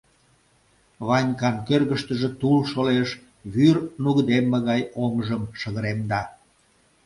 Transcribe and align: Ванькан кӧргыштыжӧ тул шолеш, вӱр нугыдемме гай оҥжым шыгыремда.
Ванькан 1.07 1.55
кӧргыштыжӧ 1.67 2.29
тул 2.39 2.57
шолеш, 2.71 3.09
вӱр 3.53 3.77
нугыдемме 4.03 4.59
гай 4.67 4.81
оҥжым 5.03 5.43
шыгыремда. 5.59 6.21